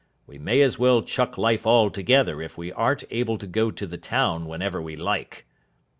[0.25, 3.99] We may as well chuck life altogether if we aren't able to go to the
[3.99, 5.45] town whenever we like."